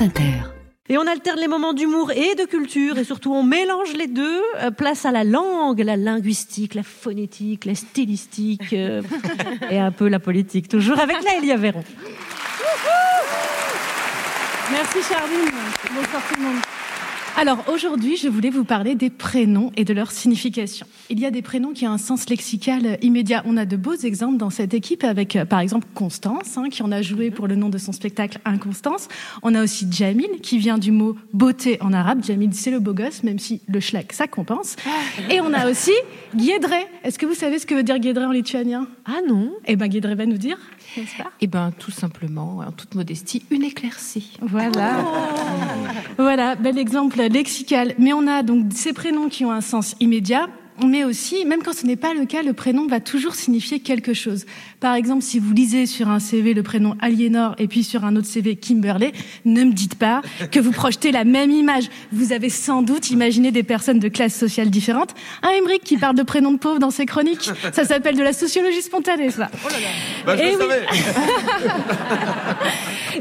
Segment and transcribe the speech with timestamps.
[0.00, 0.32] France Inter.
[0.88, 4.42] Et on alterne les moments d'humour et de culture, et surtout on mélange les deux.
[4.56, 9.02] Euh, place à la langue, la linguistique, la phonétique, la stylistique, euh,
[9.70, 10.68] et un peu la politique.
[10.68, 11.84] Toujours avec la Elia Véron.
[14.72, 15.50] Merci Charline.
[15.94, 16.79] Bonsoir tout le monde.
[17.40, 20.86] Alors aujourd'hui, je voulais vous parler des prénoms et de leur signification.
[21.08, 23.42] Il y a des prénoms qui ont un sens lexical immédiat.
[23.46, 26.82] On a de beaux exemples dans cette équipe avec, euh, par exemple, Constance, hein, qui
[26.82, 29.08] en a joué pour le nom de son spectacle Inconstance.
[29.42, 32.22] On a aussi Jamil, qui vient du mot beauté en arabe.
[32.22, 34.76] Jamil, c'est le beau gosse, même si le schlag, ça compense.
[35.30, 35.94] Et on a aussi
[36.36, 36.86] Guédré.
[37.04, 38.86] Est-ce que vous savez ce que veut dire Guédré en lituanien?
[39.06, 40.58] Ah non Eh ben, Guédré va nous dire,
[40.94, 41.30] n'est-ce pas?
[41.40, 44.36] Eh ben, tout simplement, en toute modestie, une éclaircie.
[44.42, 45.02] Voilà.
[46.18, 47.94] Voilà, bel exemple lexical.
[47.98, 50.48] Mais on a donc ces prénoms qui ont un sens immédiat,
[50.86, 54.14] mais aussi, même quand ce n'est pas le cas, le prénom va toujours signifier quelque
[54.14, 54.46] chose.
[54.80, 58.16] Par exemple, si vous lisez sur un CV le prénom Aliénor et puis sur un
[58.16, 59.12] autre CV Kimberley,
[59.44, 61.90] ne me dites pas que vous projetez la même image.
[62.12, 65.14] Vous avez sans doute imaginé des personnes de classes sociales différentes.
[65.42, 68.32] Un Emmerich qui parle de prénoms de pauvres dans ses chroniques, ça s'appelle de la
[68.32, 69.50] sociologie spontanée, ça.
[70.24, 70.62] Bah, je Eh le oui.
[70.62, 70.86] savais.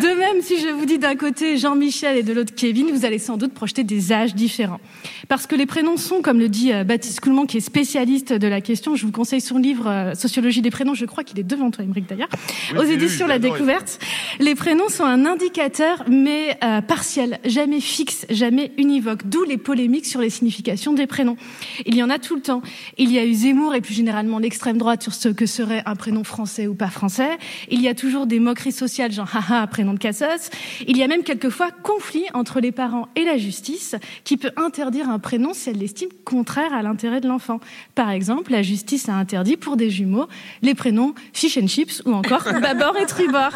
[0.00, 3.18] De même, si je vous dis d'un côté Jean-Michel et de l'autre Kevin, vous allez
[3.18, 4.80] sans doute projeter des âges différents.
[5.28, 8.48] Parce que les prénoms sont, comme le dit euh, Baptiste Coulmont, qui est spécialiste de
[8.48, 11.44] la question, je vous conseille son livre euh, Sociologie des prénoms, je crois qu'il est
[11.44, 12.30] devant toi, Émeric d'ailleurs,
[12.72, 13.38] Oui, aux éditions La.
[13.38, 13.98] Découverte.
[14.38, 20.06] Les prénoms sont un indicateur, mais euh, partiel, jamais fixe, jamais univoque, d'où les polémiques
[20.06, 21.36] sur les significations des prénoms.
[21.84, 22.62] Il y en a tout le temps.
[22.96, 25.94] Il y a eu Zemmour et plus généralement l'extrême droite sur ce que serait un
[25.94, 27.38] prénom français ou pas français.
[27.70, 30.50] Il y a toujours des moqueries sociales, genre haha, prénom de cassos.
[30.86, 35.08] Il y a même quelquefois conflit entre les parents et la justice qui peut interdire
[35.08, 37.60] un prénom si elle l'estime contraire à l'intérêt de l'enfant.
[37.94, 40.26] Par exemple, la justice a interdit pour des jumeaux
[40.62, 43.52] les prénoms fish and chips ou encore babord et tribord.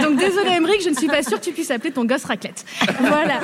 [0.00, 2.64] Donc désolé Emmerich, je ne suis pas sûre que tu puisses appeler ton gosse raclette.
[3.00, 3.40] Voilà.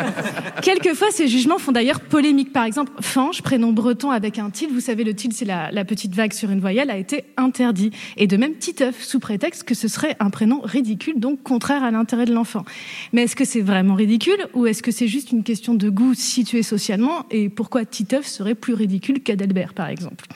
[0.63, 2.53] Quelquefois, ces jugements font d'ailleurs polémique.
[2.53, 5.85] Par exemple, Fange, prénom breton avec un tilde, vous savez, le tilde, c'est la, la
[5.85, 7.91] petite vague sur une voyelle, a été interdit.
[8.17, 11.91] Et de même, Titeuf, sous prétexte que ce serait un prénom ridicule, donc contraire à
[11.91, 12.65] l'intérêt de l'enfant.
[13.13, 16.15] Mais est-ce que c'est vraiment ridicule ou est-ce que c'est juste une question de goût
[16.15, 20.27] situé socialement et pourquoi Titeuf serait plus ridicule qu'Adelbert, par exemple?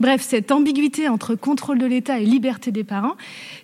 [0.00, 3.14] Bref, cette ambiguïté entre contrôle de l'État et liberté des parents,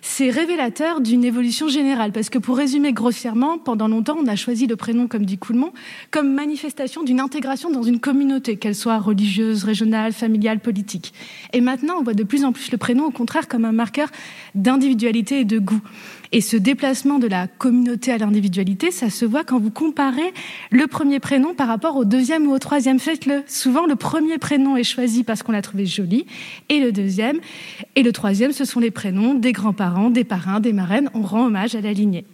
[0.01, 2.11] c'est révélateur d'une évolution générale.
[2.11, 5.73] Parce que pour résumer grossièrement, pendant longtemps, on a choisi le prénom, comme dit Coulmont,
[6.11, 11.13] comme manifestation d'une intégration dans une communauté, qu'elle soit religieuse, régionale, familiale, politique.
[11.53, 14.09] Et maintenant, on voit de plus en plus le prénom, au contraire, comme un marqueur
[14.55, 15.81] d'individualité et de goût.
[16.31, 20.33] Et ce déplacement de la communauté à l'individualité, ça se voit quand vous comparez
[20.71, 22.99] le premier prénom par rapport au deuxième ou au troisième.
[22.99, 23.43] Faites-le.
[23.47, 26.25] Souvent, le premier prénom est choisi parce qu'on l'a trouvé joli,
[26.69, 27.39] et le deuxième
[27.95, 31.09] et le troisième, ce sont les prénoms des grands-parents, des parrains, des marraines.
[31.13, 32.25] On rend hommage à la lignée.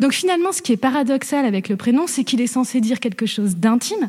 [0.00, 3.26] Donc finalement, ce qui est paradoxal avec le prénom, c'est qu'il est censé dire quelque
[3.26, 4.08] chose d'intime.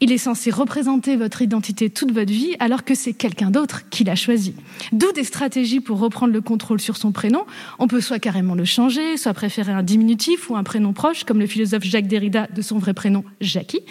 [0.00, 4.02] Il est censé représenter votre identité toute votre vie, alors que c'est quelqu'un d'autre qui
[4.02, 4.54] l'a choisi.
[4.92, 7.44] D'où des stratégies pour reprendre le contrôle sur son prénom.
[7.78, 11.38] On peut soit carrément le changer, soit préférer un diminutif ou un prénom proche, comme
[11.38, 13.82] le philosophe Jacques Derrida de son vrai prénom Jackie.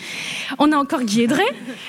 [0.58, 1.44] On a encore Guédré,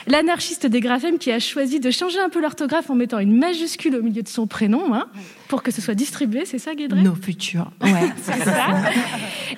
[0.07, 3.97] l'anarchiste des graphèmes qui a choisi de changer un peu l'orthographe en mettant une majuscule
[3.97, 5.07] au milieu de son prénom, hein,
[5.49, 6.45] pour que ce soit distribué.
[6.45, 7.01] C'est ça, Guédré?
[7.03, 7.71] Nos futurs.
[7.83, 8.13] Ouais.
[8.23, 8.67] c'est ça.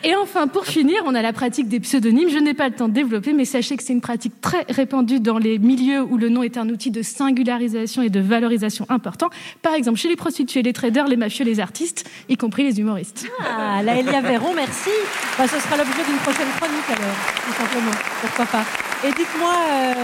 [0.04, 2.28] Et enfin, pour finir, on a la pratique des pseudonymes.
[2.28, 5.20] Je n'ai pas le temps de développer, mais sachez que c'est une pratique très répandue
[5.20, 9.30] dans les milieux où le nom est un outil de singularisation et de valorisation important.
[9.62, 13.26] Par exemple, chez les prostituées, les traders, les mafieux, les artistes, y compris les humoristes.
[13.40, 14.90] Ah, la Elia Véron, merci.
[15.38, 17.16] Bah, ce sera l'objet d'une prochaine chronique alors,
[17.46, 17.92] tout simplement.
[18.20, 18.64] Pourquoi pas.
[19.06, 19.94] Et dites-moi, euh,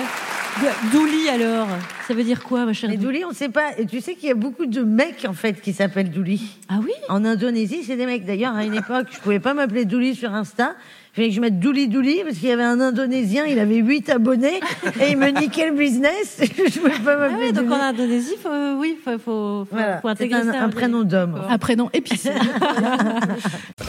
[0.93, 1.69] Douli alors,
[2.07, 3.79] ça veut dire quoi, ma chère Mais Douli, on sait pas.
[3.79, 6.59] Et tu sais qu'il y a beaucoup de mecs en fait qui s'appellent Douli.
[6.69, 6.93] Ah oui?
[7.09, 8.25] En Indonésie, c'est des mecs.
[8.25, 10.75] D'ailleurs, à une époque, je pouvais pas m'appeler Douli sur Insta.
[11.13, 13.77] Il fallait que je mette Douli Douli parce qu'il y avait un Indonésien, il avait
[13.77, 14.61] 8 abonnés
[15.01, 16.39] et il me niquait le business.
[16.41, 17.75] je pouvais pas Ah m'appeler donc Douli.
[17.77, 18.49] en Indonésie, faut,
[18.79, 20.63] oui, faut, faut, faut, Voilà, faut c'est intégrer un, ça.
[20.63, 21.41] un prénom d'homme.
[21.49, 22.31] Un prénom épicé.